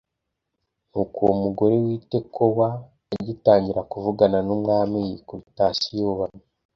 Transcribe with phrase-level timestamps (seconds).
[0.89, 2.67] Nuko uwo mugore w’i Tekowa
[3.15, 6.43] agitangira kuvugana n’umwami yikubita hasi yubamye